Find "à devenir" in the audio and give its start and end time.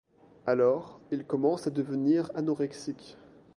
1.67-2.31